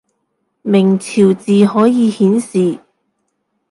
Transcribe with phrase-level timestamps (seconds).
[0.63, 2.79] 明朝字可以顯示